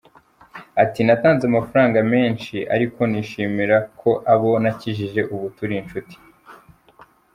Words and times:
Ati 0.83 0.99
“Natanze 1.07 1.43
amafaranga 1.47 1.97
menshi 2.13 2.55
ariko 2.75 2.99
nishimira 3.11 3.77
ko 3.99 4.11
abo 4.33 4.51
nakijije 4.63 5.21
ubu 5.33 5.45
turi 5.57 5.73
inshuti. 5.81 6.15